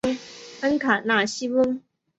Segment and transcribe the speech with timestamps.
[0.61, 1.79] 恩卡纳西翁。